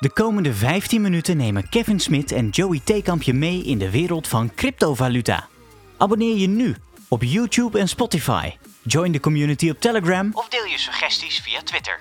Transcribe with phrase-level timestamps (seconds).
[0.00, 4.28] De komende 15 minuten nemen Kevin Smit en Joey Theekamp je mee in de wereld
[4.28, 5.48] van cryptovaluta.
[5.96, 6.76] Abonneer je nu
[7.08, 8.50] op YouTube en Spotify.
[8.82, 12.00] Join de community op Telegram of deel je suggesties via Twitter.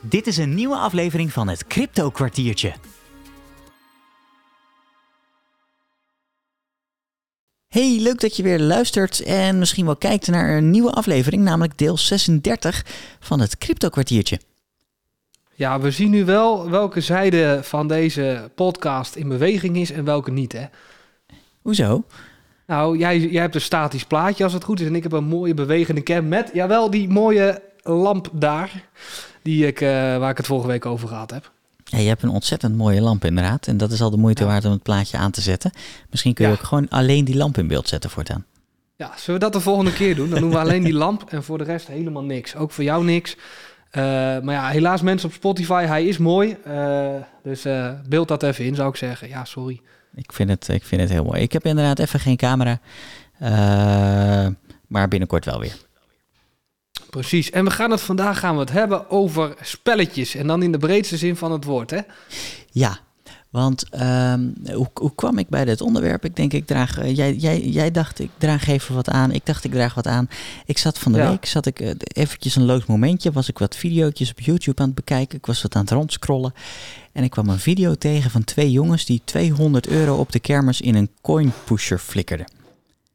[0.00, 2.74] Dit is een nieuwe aflevering van het Crypto Kwartiertje.
[7.68, 11.78] Hey, leuk dat je weer luistert en misschien wel kijkt naar een nieuwe aflevering, namelijk
[11.78, 12.84] deel 36
[13.20, 14.47] van het Crypto Kwartiertje.
[15.58, 20.30] Ja, we zien nu wel welke zijde van deze podcast in beweging is en welke
[20.30, 20.64] niet, hè?
[21.62, 22.04] Hoezo?
[22.66, 25.24] Nou, jij, jij hebt een statisch plaatje als het goed is en ik heb een
[25.24, 28.84] mooie bewegende cam met, jawel, die mooie lamp daar,
[29.42, 31.50] die ik, uh, waar ik het vorige week over gehad heb.
[31.84, 33.66] Ja, je hebt een ontzettend mooie lamp inderdaad.
[33.66, 34.48] En dat is al de moeite Ja.
[34.48, 35.70] waard om het plaatje aan te zetten.
[36.10, 36.56] Misschien kun je Ja.
[36.56, 38.44] ook gewoon alleen die lamp in beeld zetten voortaan.
[38.96, 40.30] Ja, zullen we dat de volgende keer doen?
[40.30, 42.56] Dan doen we alleen die lamp en voor de rest helemaal niks.
[42.56, 43.36] Ook voor jou niks.
[43.90, 44.02] Eh,
[44.42, 46.56] maar ja, helaas mensen op Spotify, hij is mooi.
[46.64, 49.28] Eh, dus eh, beeld dat even in, zou ik zeggen.
[49.28, 49.80] Ja, sorry.
[50.14, 51.40] Ik vind het, ik vind het heel mooi.
[51.40, 52.80] Ik heb inderdaad even geen camera.
[54.86, 55.76] maar binnenkort wel weer.
[57.10, 57.50] Precies.
[57.50, 60.34] En we gaan het vandaag gaan we het hebben over spelletjes.
[60.34, 62.00] En dan in de breedste zin van het woord, hè?
[62.70, 62.98] Ja,
[63.50, 66.24] want ehm, hoe, hoe kwam ik bij dit onderwerp?
[66.24, 66.98] Ik denk, ik draag.
[66.98, 69.32] eh, jij, jij, jij dacht, ik draag even wat aan.
[69.32, 70.28] Ik dacht, ik draag wat aan.
[70.66, 71.30] Ik zat van de Ja.
[71.30, 73.32] week, zat ik eh, eventjes een loos momentje.
[73.32, 75.38] Was ik wat video's op YouTube aan het bekijken.
[75.38, 76.52] Ik was wat aan het rondscrollen.
[77.12, 80.80] En ik kwam een video tegen van twee jongens die 200 euro op de kermis
[80.80, 82.52] in een coin pusher flikkerden.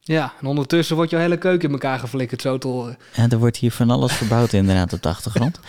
[0.05, 2.97] Ja, en ondertussen wordt jouw hele keuken in elkaar geflikkerd, zo te horen.
[3.15, 5.59] En er wordt hier van alles verbouwd inderdaad op de achtergrond.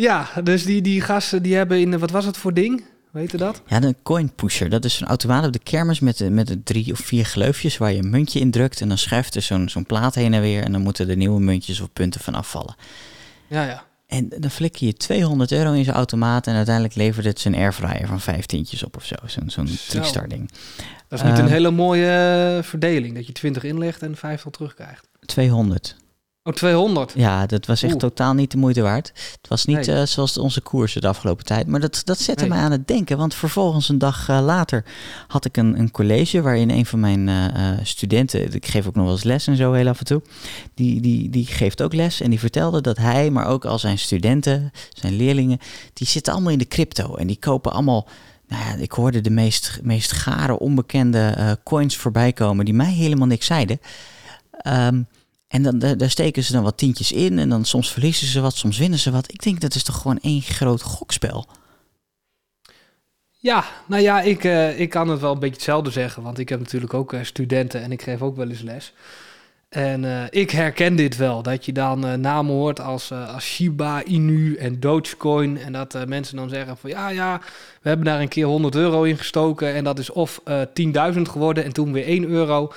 [0.00, 2.84] Ja, dus die, die gasten die hebben in, wat was het voor ding?
[3.10, 3.62] Weet je dat?
[3.66, 4.68] Ja, een coin pusher.
[4.70, 7.76] Dat is een automaat op de kermis met, de- met de drie of vier gleufjes
[7.78, 8.80] waar je een muntje in drukt.
[8.80, 10.62] En dan schuift er zo'n zo'n plaat heen en weer.
[10.62, 12.74] En dan moeten er nieuwe muntjes of punten van afvallen.
[13.46, 13.84] Ja, ja.
[14.06, 16.46] En dan flikker je 200 euro in zo'n automaat.
[16.46, 19.14] En uiteindelijk levert het zijn airfryer van vijf tientjes op of zo.
[19.26, 19.74] Zo'n zo'n Zo.
[19.88, 20.50] trickstar ding.
[21.08, 22.08] Dat is niet Ehm, een hele mooie
[22.56, 25.08] eh, verdeling, dat je 20 inlegt en 50 terugkrijgt.
[25.26, 25.96] 200.
[26.48, 27.12] Oh, 200.
[27.16, 28.00] Ja, dat was echt Oeh.
[28.00, 29.12] totaal niet de moeite waard.
[29.40, 29.96] Het was niet Nee.
[30.00, 31.66] eh, zoals onze koersen de afgelopen tijd.
[31.66, 32.52] Maar dat, dat zette Nee.
[32.52, 33.16] mij aan het denken.
[33.16, 34.84] Want vervolgens een dag eh, later
[35.26, 36.42] had ik een, een college...
[36.42, 38.54] waarin een van mijn eh, studenten...
[38.54, 40.22] ik geef ook nog wel eens les en zo heel af en toe...
[40.74, 43.30] Die, die, die geeft ook les en die vertelde dat hij...
[43.30, 45.58] maar ook al zijn studenten, zijn leerlingen...
[45.92, 47.14] die zitten allemaal in de crypto.
[47.14, 48.08] En die kopen allemaal...
[48.48, 52.64] Nou ja, ik hoorde de meest, meest gare, onbekende coins voorbij komen...
[52.64, 53.80] die mij helemaal niks zeiden...
[54.50, 55.02] Ehm,
[55.48, 58.56] en dan, daar, steken ze dan wat tientjes in en dan soms verliezen ze wat,
[58.56, 59.32] soms winnen ze wat.
[59.32, 61.46] Ik denk dat is toch gewoon één groot gokspel.
[63.40, 66.48] Ja, nou ja, ik, eh, ik kan het wel een beetje hetzelfde zeggen, want ik
[66.48, 68.92] heb natuurlijk ook eh, studenten en ik geef ook wel eens les.
[69.68, 74.56] En eh, ik herken dit wel, dat je dan namen hoort als, als Shiba Inu
[74.56, 75.58] en Dogecoin.
[75.58, 77.40] En dat mensen dan zeggen van ja, ja,
[77.82, 80.60] we hebben daar een keer 100 euro in gestoken en dat is of eh
[81.14, 82.72] 10.000 geworden en toen weer 1 euro.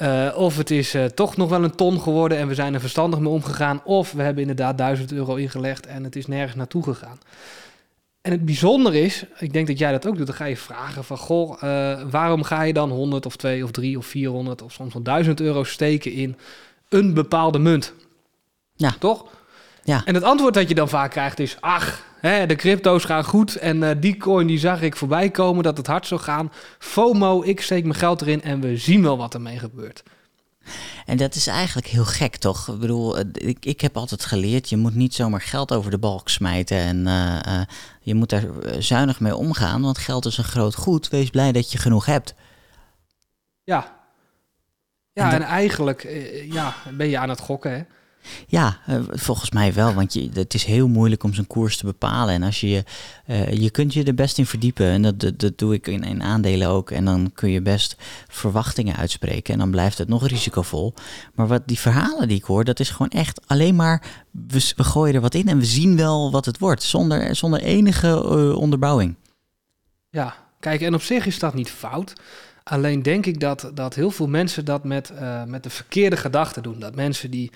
[0.00, 2.80] Eh, of het is eh, toch nog wel een ton geworden en we zijn er
[2.80, 3.84] verstandig mee omgegaan.
[3.84, 7.18] Of we hebben inderdaad 1000 euro ingelegd en het is nergens naartoe gegaan.
[8.20, 11.04] En het bijzondere is, ik denk dat jij dat ook doet, dan ga je vragen
[11.04, 14.72] van, goh, eh, waarom ga je dan 100 of 2 of 3 of 400 of
[14.72, 16.36] soms wel 1000 euro steken in
[16.88, 17.92] een bepaalde munt?
[18.76, 18.94] Ja.
[18.98, 19.24] Toch?
[19.84, 20.02] Ja.
[20.04, 23.56] En het antwoord dat je dan vaak krijgt is, ach, hè, de crypto's gaan goed
[23.56, 26.52] en eh, die coin die zag ik voorbij komen dat het hard zou gaan.
[26.78, 30.02] FOMO, ik steek mijn geld erin en we zien wel wat ermee gebeurt.
[31.06, 32.68] En dat is eigenlijk heel gek, toch?
[32.68, 35.98] Ik bedoel, eh, ik, ik heb altijd geleerd, je moet niet zomaar geld over de
[35.98, 36.76] balk smijten.
[36.76, 37.60] En eh,
[38.00, 38.46] je moet daar
[38.78, 41.08] zuinig mee omgaan, want geld is een groot goed.
[41.08, 42.34] Wees blij dat je genoeg hebt.
[43.64, 43.98] Ja.
[45.12, 46.08] Ja, En en, eigenlijk
[46.50, 47.82] ja, ben je aan het gokken, hè?
[48.46, 51.84] Ja, eh, volgens mij wel, want je, het is heel moeilijk om zo'n koers te
[51.84, 52.34] bepalen.
[52.34, 52.84] En als je,
[53.26, 56.22] eh, je kunt je er best in verdiepen, en dat, dat, doe ik in, in
[56.22, 56.90] aandelen ook.
[56.90, 57.96] En dan kun je best
[58.28, 60.94] verwachtingen uitspreken en dan blijft het nog risicovol.
[61.34, 64.84] Maar wat die verhalen die ik hoor, dat is gewoon echt alleen maar, we, we
[64.84, 68.56] gooien er wat in en we zien wel wat het wordt, zonder, zonder enige eh,
[68.56, 69.14] onderbouwing.
[70.10, 72.12] Ja, kijk, en op zich is dat niet fout.
[72.62, 75.12] Alleen denk ik dat, dat heel veel mensen dat met,
[75.46, 76.78] met de verkeerde gedachten doen.
[76.78, 77.50] Dat mensen die,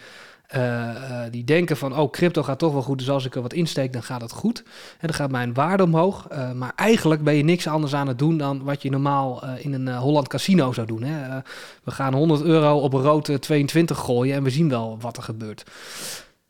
[0.46, 3.42] eh, eh, die denken van, oh, crypto gaat toch wel goed, dus als ik er
[3.42, 4.62] wat insteek, dan gaat het goed.
[4.98, 6.26] En dan gaat mijn waarde omhoog.
[6.28, 9.72] Eh, maar eigenlijk ben je niks anders aan het doen dan wat je normaal in
[9.72, 11.02] een Holland casino zou doen.
[11.02, 11.40] Hè?
[11.84, 15.16] We gaan 100 euro op een rood eh, 22 gooien en we zien wel wat
[15.16, 15.64] er gebeurt.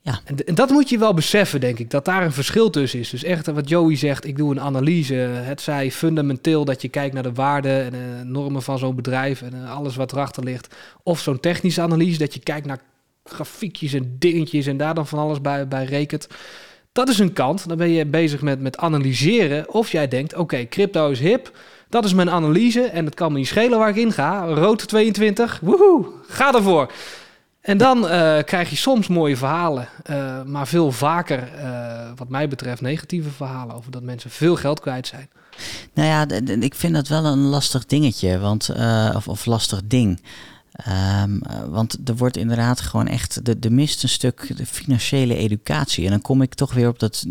[0.00, 0.20] Ja.
[0.24, 3.10] En, dat moet je wel beseffen, denk ik, dat daar een verschil tussen is.
[3.10, 5.14] Dus echt wat Joey zegt, ik doe een analyse.
[5.14, 9.66] Het zij fundamenteel dat je kijkt naar de waarden en normen van zo'n bedrijf en
[9.66, 10.74] alles wat erachter ligt.
[11.02, 12.80] Of zo'n technische analyse, dat je kijkt naar
[13.24, 16.26] grafiekjes en dingetjes en daar dan van alles bij, bij rekent.
[16.92, 17.68] Dat is een kant.
[17.68, 21.56] Dan ben je bezig met, met analyseren of jij denkt, oké, crypto is hip.
[21.88, 24.44] Dat is mijn analyse en het kan me niet schelen waar ik in ga.
[24.44, 26.92] Rood 22, woehoe, ga ervoor.
[27.60, 32.48] En dan eh, krijg je soms mooie verhalen, uh, maar veel vaker, uh, wat mij
[32.48, 35.28] betreft, negatieve verhalen over dat mensen veel geld kwijt zijn.
[35.94, 38.70] Nou ja, ik vind dat wel een lastig dingetje, want,
[39.14, 40.20] of, of lastig ding.
[41.22, 41.40] Um,
[41.70, 46.04] want er wordt inderdaad gewoon echt, de, de mist een stuk de financiële educatie.
[46.04, 47.24] En dan kom ik toch weer op dat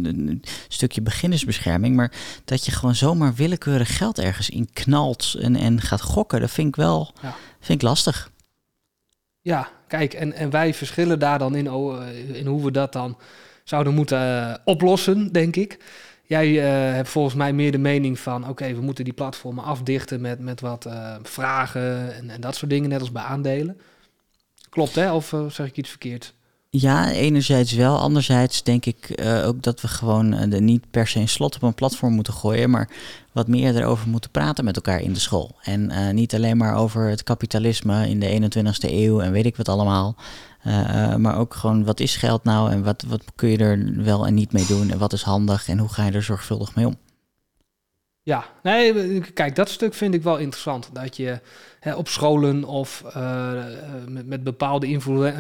[0.68, 1.96] stukje beginnersbescherming.
[1.96, 2.12] Maar
[2.46, 6.68] dat je gewoon zomaar willekeurig geld ergens in knalt en, en gaat gokken, dat vind
[6.68, 7.36] ik wel ja.
[7.60, 8.32] vind ik lastig.
[9.42, 11.66] Ja, kijk, en, en wij verschillen daar dan in,
[12.34, 13.18] in hoe we dat dan
[13.64, 15.80] zouden moeten uh, oplossen, denk ik.
[16.34, 20.22] Jij uh, hebt volgens mij meer de mening van: oké, we moeten die platformen afdichten
[20.22, 23.80] met, met wat uh, vragen en, en, dat soort dingen, net als bij aandelen.
[24.70, 25.14] Klopt, hè?
[25.14, 26.34] Of uh, zeg ik iets verkeerd?
[26.76, 27.98] Ja, enerzijds wel.
[28.00, 31.74] Anderzijds denk ik ook dat we gewoon de niet per se een slot op een
[31.74, 32.90] platform moeten gooien, maar
[33.32, 35.56] wat meer erover moeten praten met elkaar in de school.
[35.62, 39.70] En niet alleen maar over het kapitalisme in de 21ste eeuw en weet ik wat
[39.70, 40.16] allemaal.
[40.68, 44.28] Uh, maar ook gewoon wat is geld nou en wat, wat kun je er wel
[44.28, 46.88] en niet mee doen en wat is handig en hoe ga je er zorgvuldig mee
[46.88, 46.98] om?
[48.26, 50.90] Ja, nee, kijk, dat stuk vind ik wel interessant.
[50.94, 51.40] Dat je
[51.80, 53.64] hè, op scholen of uh,
[54.08, 54.88] met, met, bepaalde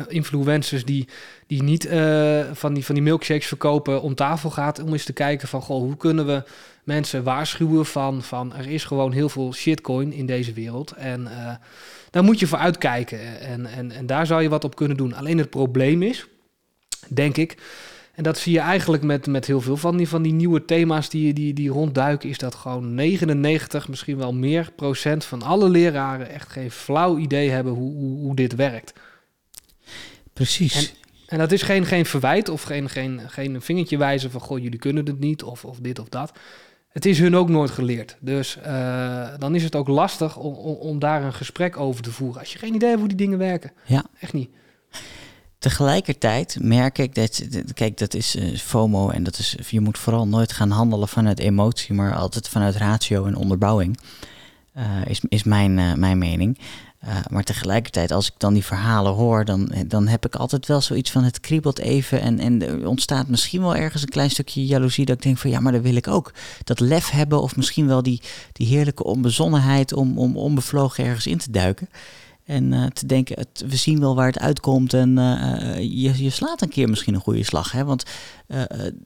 [0.07, 1.07] influencers die,
[1.47, 4.79] die niet uh, van, die, van die milkshakes verkopen om tafel gaat.
[4.79, 6.43] Om eens te kijken van, goh, hoe kunnen we
[6.83, 10.91] mensen waarschuwen van, van er is gewoon heel veel shitcoin in deze wereld.
[10.91, 11.27] En
[12.09, 13.39] daar moet je voor uitkijken.
[13.39, 15.13] En, en, en daar zou je wat op kunnen doen.
[15.13, 16.27] Alleen het probleem is,
[17.07, 17.57] denk ik,
[18.13, 21.09] en dat zie je eigenlijk met, met heel veel van die, van die nieuwe thema's
[21.09, 26.29] die, die, die rondduiken, is dat gewoon 99, misschien wel meer procent van alle leraren
[26.29, 28.93] echt geen flauw idee hebben hoe, hoe, hoe dit werkt.
[30.33, 30.75] Precies.
[30.75, 34.59] En, en, dat is geen, geen verwijt of geen, geen, geen vingertje wijzen van goh,
[34.59, 36.31] jullie kunnen het niet of, of dit of dat
[36.93, 38.17] het is hun ook nooit geleerd.
[38.19, 42.11] Dus uh, dan is het ook lastig om, om, om, daar een gesprek over te
[42.11, 42.39] voeren.
[42.39, 43.71] Als je geen idee hebt hoe die dingen werken.
[43.85, 44.05] Ja.
[44.19, 44.49] Echt niet.
[45.63, 47.43] Tegelijkertijd merk ik dat,
[47.73, 51.39] kijk, dat is uh, FOMO en dat is, je moet vooral nooit gaan handelen vanuit
[51.39, 53.99] emotie, maar altijd vanuit ratio en onderbouwing.
[54.77, 56.59] Uh, is, is mijn, mijn mening.
[57.29, 61.11] Maar tegelijkertijd, als ik dan die verhalen hoor, dan, dan heb ik altijd wel zoiets
[61.11, 62.21] van het kriebelt even.
[62.21, 65.05] En, en er ontstaat misschien wel ergens een klein stukje jaloezie.
[65.05, 66.33] Dat ik denk van ja, maar dat wil ik ook.
[66.63, 68.21] Dat lef hebben of misschien wel die,
[68.51, 71.89] die heerlijke onbezonnenheid om, om onbevlogen ergens in te duiken.
[72.45, 74.93] En uh, te denken, het, we zien wel waar het uitkomt.
[74.93, 77.71] En uh, je, je slaat een keer misschien een goede slag.
[77.71, 77.85] Hè?
[77.85, 78.03] Want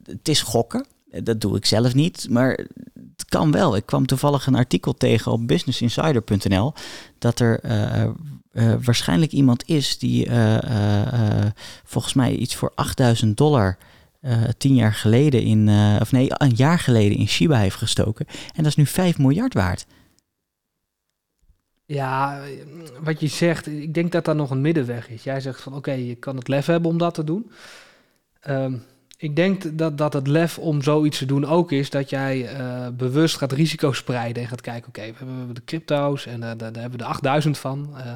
[0.04, 0.86] het is gokken.
[1.24, 2.28] Dat doe ik zelf niet.
[2.30, 2.52] Maar
[3.16, 3.76] het kan wel.
[3.76, 6.74] Ik kwam toevallig een artikel tegen op businessinsider.nl
[7.18, 7.62] dat er
[8.84, 10.30] waarschijnlijk iemand is die
[11.84, 13.78] volgens mij iets voor 8000 dollar
[14.58, 15.70] tien jaar geleden in,
[16.02, 18.26] of nee, een jaar geleden in Shiba heeft gestoken.
[18.28, 19.86] En dat is nu 5 miljard waard.
[21.90, 22.42] Ja,
[23.04, 25.24] wat je zegt, ik denk dat daar nog een middenweg is.
[25.24, 27.52] Jij zegt van oké, je kan het lef hebben om dat te doen.
[28.50, 28.84] Um,
[29.18, 32.88] ik denk dat, dat het lef om zoiets te doen ook is dat jij uh,
[32.94, 36.72] bewust gaat risico spreiden en gaat kijken, oké, we hebben de crypto's en uh, daar,
[36.74, 37.90] hebben we de 8000 van.
[37.98, 38.12] Uh,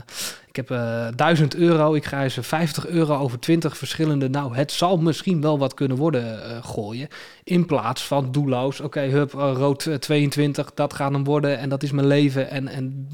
[0.48, 0.68] ik heb
[1.16, 5.58] 1000 euro, ik ga eens 50 euro over 20 verschillende, nou, het zal misschien wel
[5.58, 7.08] wat kunnen worden gooien.
[7.44, 11.92] In plaats van doelloos, oké, hup, rood 22, dat gaat hem worden en dat is
[11.92, 13.08] mijn leven en, en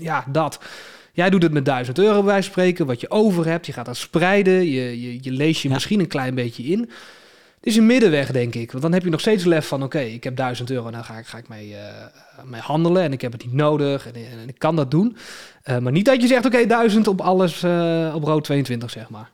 [0.00, 0.58] ja, dat.
[1.12, 3.66] Jij doet het met 1000 euro bij spreken, wat je over hebt.
[3.66, 5.74] Je gaat dat spreiden, je, je, je leest je ja.
[5.74, 6.90] misschien een klein beetje in.
[7.60, 8.70] Het is een middenweg, denk ik.
[8.70, 9.82] Want dan heb je nog steeds lef van...
[9.82, 11.76] oké, ik heb 1000 euro, nou ga ik, ga ik mee, uh,
[12.44, 13.02] mee handelen...
[13.02, 15.16] en ik heb het niet nodig en, en ik kan dat doen.
[15.64, 18.90] Uh, maar niet dat je zegt, oké, okay, 1000 op alles uh, op rood 22,
[18.90, 19.30] zeg maar.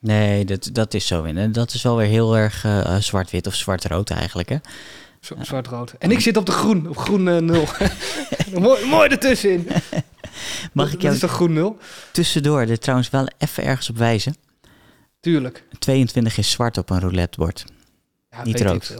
[0.00, 1.24] Nee, dat, dat is zo.
[1.24, 2.66] En dat is wel weer heel erg
[2.98, 4.56] zwart-wit of zwart-rood eigenlijk, hè?
[5.20, 5.94] Zwart-rood.
[5.98, 7.68] En ik zit op de groen, op groen nul.
[8.60, 9.68] mooi, mooi ertussenin.
[10.72, 11.78] Mag ik jou is toch groen nul?
[12.12, 14.34] Tussendoor er trouwens wel even ergens op wijzen.
[15.20, 15.64] Tuurlijk.
[15.78, 17.64] 22 is zwart op een roulettebord.
[18.30, 18.94] Ja, Niet rood.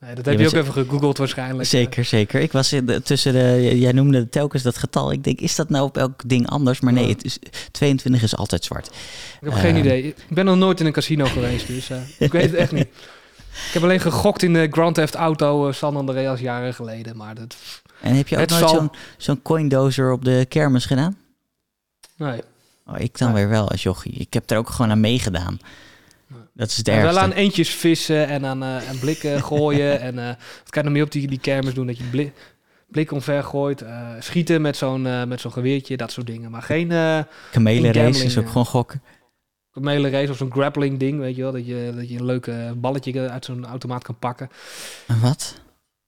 [0.00, 1.68] Nee, dat heb je, je ook even gegoogeld waarschijnlijk.
[1.68, 2.40] Zeker, zeker.
[2.40, 5.12] Ik was in de, tussen de, jij noemde telkens dat getal.
[5.12, 6.80] Ik denk, is dat nou op elk ding anders?
[6.80, 7.38] Maar nee, het is,
[7.70, 8.86] 22 is altijd zwart.
[8.86, 8.92] Ik
[9.40, 10.02] heb uh, geen idee.
[10.02, 12.88] Ik ben nog nooit in een casino geweest, dus uh, ik weet het echt niet.
[13.52, 17.34] Ik heb alleen gegokt in de Grand Theft Auto uh, San Andreas jaren geleden, maar
[17.34, 17.56] dat...
[18.00, 18.68] En heb je ook nooit zal...
[18.68, 21.16] zo'n zo'n coindozer op de kermis gedaan?
[22.16, 22.40] Nee.
[22.86, 24.12] Oh, ik dan weer wel als jochie.
[24.12, 25.58] Ik heb er ook gewoon aan meegedaan.
[26.52, 27.06] Dat is het ergste.
[27.06, 30.00] Wel aan eentjes vissen en aan, uh, aan blikken gooien.
[30.00, 31.86] en uh, wat kan je nog meer op die, die kermis doen?
[31.86, 32.32] Dat je blik,
[32.88, 33.82] blik omver gooit.
[33.82, 36.50] Uh, schieten met zo'n met zo'n geweertje, dat soort dingen.
[36.50, 36.90] Maar geen...
[36.90, 37.18] Uh,
[37.50, 39.02] Kamelenrace is ook gewoon gokken.
[39.72, 41.52] Kamele race of zo'n grappling ding, weet je wel.
[41.52, 44.48] Dat je, dat je een leuke balletje uit zo'n automaat kan pakken.
[45.06, 45.60] Een wat?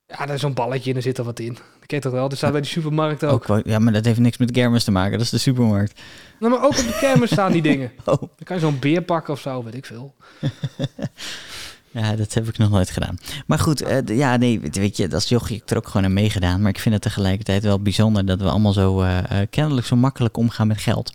[0.07, 1.53] Ja, daar is zo'n balletje en er zit er wat in.
[1.53, 2.29] Dat ken je toch wel?
[2.29, 3.61] Dat staat bij de supermarkt ook.
[3.63, 5.11] Ja, maar dat heeft niks met kermis te maken.
[5.11, 6.01] Dat is de supermarkt.
[6.39, 7.91] Nou, maar ook op de kermis staan die dingen.
[8.05, 8.19] Oh.
[8.19, 10.15] Dan kan je zo'n beer pakken of zo, weet ik veel.
[11.91, 13.17] Ja, dat heb ik nog nooit gedaan.
[13.45, 16.13] Maar goed, eh, ja, nee, weet- je, als jochie heb ik er ook gewoon aan
[16.13, 16.61] meegedaan.
[16.61, 19.95] Maar ik vind het tegelijkertijd wel bijzonder dat we allemaal zo eh, eh, kennelijk zo
[19.95, 21.13] makkelijk omgaan met geld.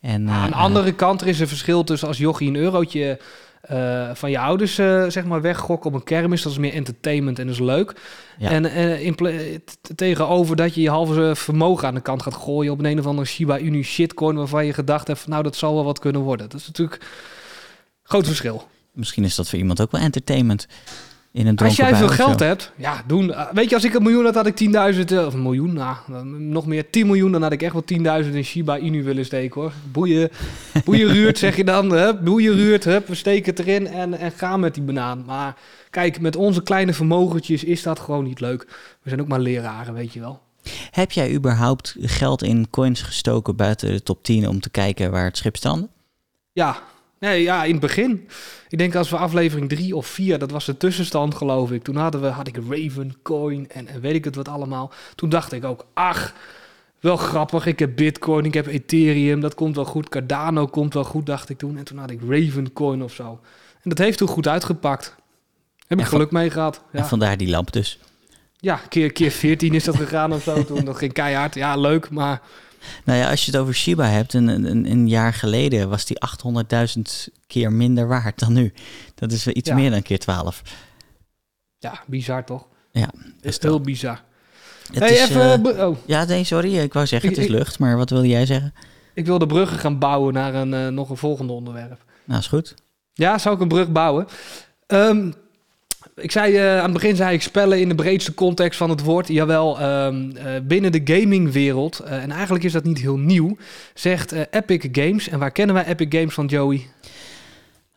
[0.00, 3.20] En, aan de eh, andere kant, er is een verschil tussen als jochie een eurotje
[3.60, 6.42] eh, van je ouders eh, zeg maar weggokken op een kermis.
[6.42, 8.00] Dat is meer entertainment en dat is leuk.
[8.38, 8.50] Ja.
[8.50, 8.64] En
[9.00, 12.84] in t- tegenover dat je je halve vermogen aan de kant gaat gooien op een,
[12.84, 15.84] een of andere Shiba Inu shitcoin waarvan je gedacht hebt, van, nou dat zal wel
[15.84, 16.48] wat kunnen worden.
[16.48, 17.08] Dat is natuurlijk een
[18.02, 18.68] groot verschil.
[18.92, 20.66] Misschien is dat voor iemand ook wel entertainment.
[21.32, 23.28] In een Als jij veel geld hebt, ja, doen.
[23.28, 24.56] Uh, weet je, als ik een miljoen had, had ik
[24.94, 27.72] 10.000, eh, of een miljoen, nou, dan nog meer, 10 miljoen, dan had ik echt
[27.72, 29.72] wel 10.000 in Shiba Inu willen steken, hoor.
[29.92, 30.30] Boeien,
[30.84, 31.92] boeien ruurt, zeg je dan.
[31.92, 35.24] Hup, boeien ruurt, hup, we steken het erin en, en gaan met die banaan.
[35.26, 35.56] Maar
[35.90, 38.62] kijk, met onze kleine vermogentjes is dat gewoon niet leuk.
[39.02, 40.40] We zijn ook maar leraren, weet je wel.
[40.90, 45.24] Heb jij überhaupt geld in coins gestoken buiten de top 10 om te kijken waar
[45.24, 45.88] het schip strandde?
[46.52, 46.82] Ja,
[47.18, 48.28] nee, ja, in het begin.
[48.68, 51.82] Ik denk als we aflevering 3 of 4, dat was de tussenstand geloof ik.
[51.82, 54.92] Toen hadden we, had ik Raven, Coin en, en weet ik het wat allemaal.
[55.14, 56.34] Toen dacht ik ook, ach,
[57.00, 57.66] wel grappig.
[57.66, 60.08] Ik heb Bitcoin, ik heb Ethereum, dat komt wel goed.
[60.08, 61.76] Cardano komt wel goed, dacht ik toen.
[61.76, 63.40] En toen had ik Raven Coin of zo.
[63.82, 65.16] En dat heeft toen goed uitgepakt.
[65.86, 66.82] Heb ik En geluk mee gehad.
[66.92, 67.98] En Ja, vandaar die lamp dus.
[68.56, 70.84] ja keer, keer 14 is dat gegaan of zo toen.
[70.84, 71.54] Dat ging keihard.
[71.54, 72.40] Ja, leuk, maar
[73.04, 76.16] Nou ja, als je het over Shiba hebt, een, een, een jaar geleden was die
[76.96, 77.02] 800.000
[77.46, 78.72] keer minder waard dan nu.
[79.14, 79.74] Dat is wel iets Ja.
[79.74, 80.62] meer dan keer 12.
[81.78, 82.66] ja, bizar toch?
[82.92, 84.22] Ja, is heel bizar.
[84.92, 85.76] Het hey, is, even...
[85.76, 85.96] eh, oh.
[86.06, 86.78] ja, nee, sorry.
[86.78, 87.78] Ik wou zeggen, het is lucht.
[87.78, 88.74] Maar wat wilde jij zeggen?
[89.14, 92.04] Ik wil de bruggen gaan bouwen naar een, eh, nog een volgende onderwerp.
[92.24, 92.74] Nou, is goed.
[93.12, 94.26] Ja, zou ik een brug bouwen?
[94.86, 95.30] Ehm,
[96.20, 99.02] ik zei eh, aan het begin zei ik spellen in de breedste context van het
[99.02, 99.28] woord.
[99.28, 103.56] Jawel, ehm, eh, binnen de gamingwereld, eh, en eigenlijk is dat niet heel nieuw,
[103.94, 105.28] zegt Epic Games.
[105.28, 106.86] En waar kennen wij Epic Games van, Joey?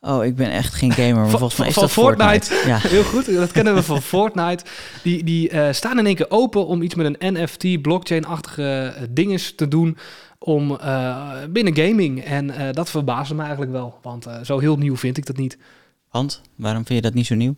[0.01, 2.45] Oh, ik ben echt geen gamer, maar Van- volgens mij is van dat Fortnite.
[2.45, 2.67] Fortnite.
[2.69, 2.77] Ja.
[2.95, 4.63] Heel goed, dat kennen we van Fortnite.
[5.03, 9.67] Die, die staan in één keer open om iets met een NFT, blockchain-achtige dinges te
[9.67, 9.97] doen
[10.39, 10.79] om,
[11.49, 12.23] binnen gaming.
[12.23, 15.57] En dat verbaasde me eigenlijk wel, want zo heel nieuw vind ik dat niet.
[16.11, 17.55] Want, waarom vind je dat niet zo nieuw?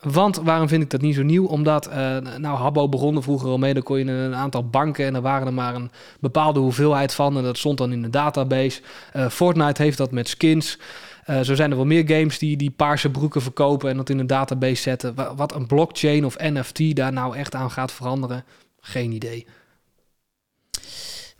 [0.00, 1.46] Want waarom vind ik dat niet zo nieuw?
[1.46, 3.74] Omdat, eh, nou, Habbo begon er vroeger al mee.
[3.74, 5.90] Dan kon je een aantal banken en er waren er maar een
[6.20, 7.36] bepaalde hoeveelheid van.
[7.36, 8.80] En dat stond dan in de database.
[9.12, 10.78] Eh, Fortnite heeft dat met skins.
[11.24, 14.18] Eh, zo zijn er wel meer games die, die paarse broeken verkopen en dat in
[14.18, 15.14] een database zetten.
[15.14, 18.44] Wa- Wat een blockchain of NFT daar nou echt aan gaat veranderen,
[18.80, 19.46] geen idee.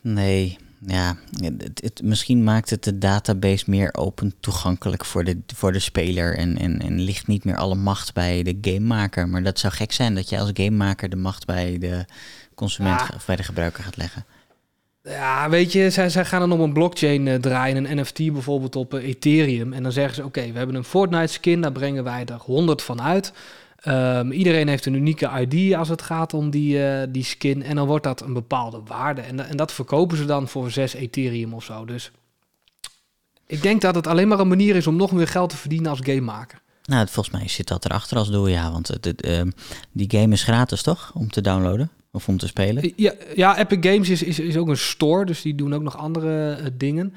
[0.03, 5.73] Nee, ja, het, het- misschien maakt het de database meer open toegankelijk voor de, voor
[5.73, 9.29] de speler en, en, en ligt niet meer alle macht bij de gamemaker.
[9.29, 12.05] Maar dat zou gek zijn dat je als gamemaker de macht bij de
[12.55, 13.09] consument Ja.
[13.15, 14.25] of bij de gebruiker gaat leggen.
[15.03, 18.77] Ja, weet je, zij, zij gaan dan op een blockchain eh, draaien, een NFT bijvoorbeeld
[18.77, 19.73] op eh, Ethereum.
[19.73, 22.83] En dan zeggen ze, oké, we hebben een Fortnite skin, daar brengen wij er 100
[22.83, 23.33] van uit.
[23.81, 27.63] Ehm, iedereen heeft een unieke ID als het gaat om die, eh, die skin.
[27.63, 29.21] En dan wordt dat een bepaalde waarde.
[29.21, 31.85] En, en dat verkopen ze dan voor 6 Ethereum of zo.
[31.85, 32.11] Dus
[33.47, 35.91] ik denk dat het alleen maar een manier is om nog meer geld te verdienen
[35.91, 36.61] als gamemaker.
[36.85, 38.73] Nou, volgens mij zit dat erachter als doel, ja.
[38.73, 39.51] Want het, het, ehm,
[39.93, 41.11] die game is gratis, toch?
[41.15, 42.93] Om te downloaden of om te spelen.
[42.97, 45.97] Ja, ja Epic Games is, is, is ook een store, dus die doen ook nog
[45.97, 47.15] andere eh, dingen.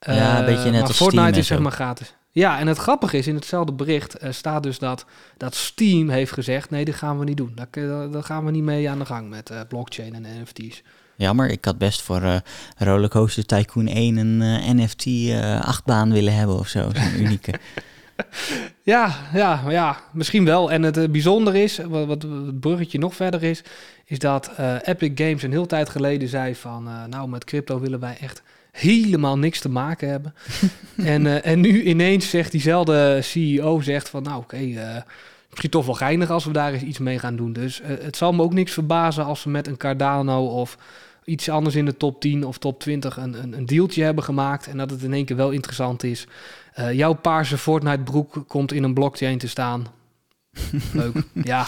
[0.00, 2.14] Ja, een Eh, beetje net maar als Fortnite Steam is zeg maar gratis.
[2.30, 5.04] Ja, en het grappige is, in hetzelfde bericht eh, staat dus dat,
[5.36, 6.70] dat Steam heeft gezegd...
[6.70, 7.52] nee, dat gaan we niet doen.
[7.54, 10.82] Daar, kun- daar gaan we niet mee aan de gang met eh, blockchain en NFT's.
[11.16, 12.36] Jammer, ik had best voor eh
[12.76, 16.90] Rollercoaster Tycoon 1 een eh, NFT eh achtbaan willen hebben of zo.
[16.94, 17.54] Zo'n unieke.
[18.82, 20.70] Ja, ja, ja, misschien wel.
[20.72, 23.62] En het eh, bijzonder is, wat, wat het bruggetje nog verder is...
[24.04, 26.88] is dat eh, Epic Games een heel tijd geleden zei van...
[26.88, 28.42] eh, nou, met crypto willen wij echt
[28.80, 30.34] helemaal niks te maken hebben.
[30.96, 34.22] en, eh, en nu ineens zegt diezelfde CEO zegt van...
[34.22, 35.02] nou, oké, eh,
[35.48, 37.52] misschien toch wel geinig als we daar eens iets mee gaan doen.
[37.52, 40.78] Dus eh, het zal me ook niks verbazen als we met een Cardano of
[41.24, 44.66] iets anders in de top 10 of top 20 een, een, een dealtje hebben gemaakt.
[44.66, 46.26] En dat het in één keer wel interessant is.
[46.92, 49.86] Jouw paarse Fortnite broek komt in een blockchain te staan.
[50.92, 51.22] Leuk.
[51.44, 51.66] ja,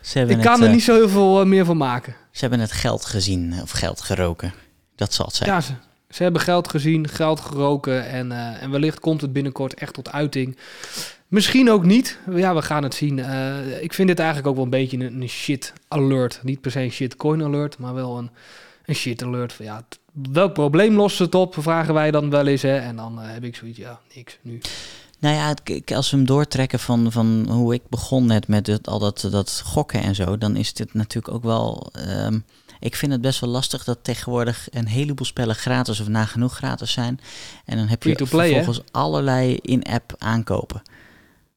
[0.00, 2.14] Ze hebben, ik het, kan er eh, niet zo heel veel meer van maken.
[2.30, 4.52] ze hebben het geld gezien of geld geroken.
[4.96, 5.50] Dat zal het zijn.
[5.50, 5.72] Ja, ze,
[6.14, 10.12] ze hebben geld gezien, geld geroken en, eh, en wellicht komt het binnenkort echt tot
[10.12, 10.56] uiting.
[11.28, 12.18] Misschien ook niet.
[12.30, 13.18] Ja, we gaan het zien.
[13.18, 16.40] Eh, ik vind dit eigenlijk ook wel een beetje een, shit alert.
[16.42, 18.30] Niet per se een shit coin alert, maar wel een,
[18.84, 19.52] een shit alert.
[19.52, 19.86] Van, ja,
[20.32, 22.62] welk probleem lost het op, vragen wij dan wel eens.
[22.62, 22.76] Hè?
[22.76, 24.60] En dan eh, heb ik zoiets, ja, niks nu.
[25.18, 25.54] Nou ja,
[25.96, 29.62] als we hem doortrekken van, van hoe ik begon net met het, al dat, dat
[29.64, 31.90] gokken en zo, dan is dit natuurlijk ook wel.
[31.92, 32.38] ehm,
[32.84, 36.92] ik vind het best wel lastig dat tegenwoordig een heleboel spellen gratis of nagenoeg gratis
[36.92, 37.20] zijn.
[37.64, 38.26] En dan heb je hè?
[38.26, 40.82] vervolgens allerlei in-app aankopen.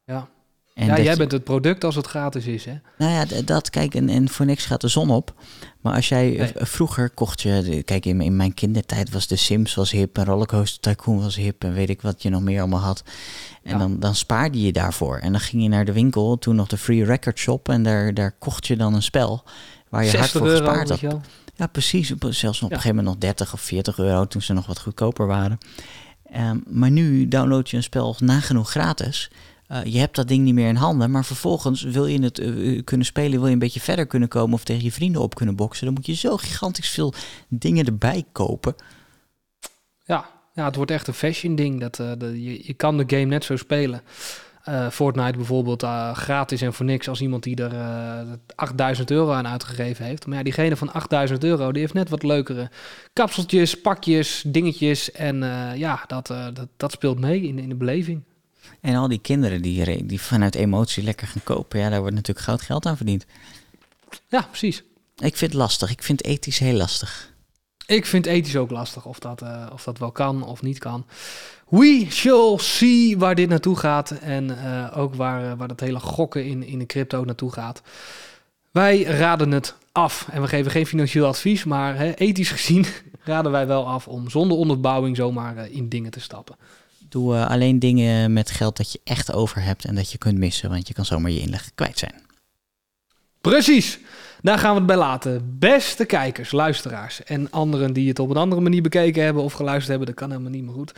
[0.05, 0.27] Ja,
[0.74, 2.74] En ja jij bent het product als het gratis is, hè?
[2.98, 5.34] Nou ja, dat, kijk, en, en voor niks gaat de zon op.
[5.81, 6.53] Maar als jij, Nee.
[6.53, 10.25] eh, vroeger kocht je, kijk, in, in mijn kindertijd was de Sims was hip en
[10.25, 13.03] Rollercoaster Tycoon was hip en weet ik wat je nog meer allemaal had.
[13.63, 13.77] En Ja.
[13.77, 15.17] dan, dan spaarde je daarvoor.
[15.17, 18.13] En dan ging je naar de winkel, toen nog de Free Record Shop en daar,
[18.13, 19.43] daar kocht je dan een spel
[19.89, 21.22] waar je hard 60 voor euro, gespaard had.
[21.56, 22.12] Ja, precies.
[22.12, 22.75] Op- Zelfs op Ja.
[22.75, 25.58] een gegeven moment nog 30 of 40 euro toen ze nog wat goedkoper waren.
[26.32, 29.29] Ehm, maar nu download je een spel nagenoeg gratis.
[29.67, 32.75] Eh, je hebt dat ding niet meer in handen, maar vervolgens wil je het eh,
[32.77, 35.36] eh, kunnen spelen, wil je een beetje verder kunnen komen of tegen je vrienden op
[35.36, 35.86] kunnen boksen.
[35.86, 37.13] Dan moet je zo gigantisch veel
[37.48, 38.75] dingen erbij kopen.
[40.06, 41.79] Ja, ja, het wordt echt een fashion ding.
[41.79, 44.01] Dat, dat- je, je kan de game net zo spelen.
[44.67, 49.31] Eh, Fortnite bijvoorbeeld eh, gratis en voor niks als iemand die er eh 8000 euro
[49.31, 50.25] aan uitgegeven heeft.
[50.25, 52.69] Maar ja, diegene van 8000 euro die heeft net wat leukere
[53.13, 55.12] kapseltjes, pakjes, dingetjes.
[55.12, 55.39] En
[55.75, 58.24] ja, dat, dat, dat speelt mee in, in de beleving.
[58.81, 62.45] En al die kinderen die, die vanuit emotie lekker gaan kopen, ja, daar wordt natuurlijk
[62.45, 63.25] goud geld aan verdiend.
[64.27, 64.83] Ja, precies.
[65.17, 65.91] Ik vind het lastig.
[65.91, 67.33] Ik vind het ethisch heel lastig.
[67.88, 71.06] Ik vind ethisch ook lastig of dat, eh, of dat wel kan of niet kan.
[71.70, 74.12] We shall see waar dit naartoe gaat.
[74.12, 77.82] En eh, ook waar, eh, waar dat hele gokken in, in de crypto naartoe gaat.
[78.72, 80.27] Wij raden het af.
[80.32, 81.63] En we geven geen financieel advies.
[81.63, 82.86] Maar hè, ethisch gezien
[83.24, 86.56] raden wij wel af om zonder onderbouwing zomaar in dingen te stappen.
[87.10, 90.70] Doe alleen dingen met geld dat je echt over hebt en dat je kunt missen,
[90.70, 92.13] want je kan zomaar je inleg kwijt zijn.
[93.41, 94.00] Precies.
[94.41, 95.58] Daar gaan we het bij laten.
[95.60, 99.89] Beste kijkers, luisteraars en anderen die het op een andere manier bekeken hebben of geluisterd
[99.89, 100.91] hebben, dat kan helemaal niet meer goed.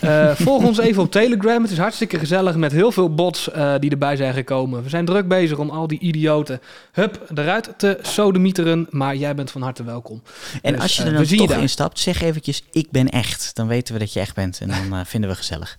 [0.00, 1.62] Eh, volg ons even op Telegram.
[1.62, 4.82] Het is hartstikke gezellig met heel veel bots eh, die erbij zijn gekomen.
[4.82, 6.60] We zijn druk bezig om al die idioten
[6.92, 10.22] hup eruit te sodemieteren, maar jij bent van harte welkom.
[10.62, 13.50] En Dus, als je eh, er dan toch instapt, zeg eventjes, ik ben echt.
[13.54, 15.78] Dan weten we dat je echt bent en dan vinden we gezellig.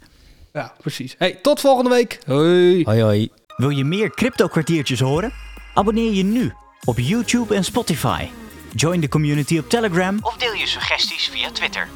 [0.53, 1.15] Ja, precies.
[1.17, 2.19] Hey, tot volgende week.
[2.25, 2.83] Hoi.
[2.83, 3.29] Hoi hoi.
[3.57, 5.31] Wil je meer crypto kwartiertjes horen?
[5.73, 6.53] Abonneer je nu
[6.85, 8.27] op YouTube en Spotify.
[8.73, 11.87] Join de community op Telegram of deel je suggesties via Twitter.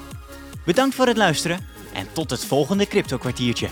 [0.66, 3.70] Bedankt voor het luisteren en tot het volgende crypto kwartiertje.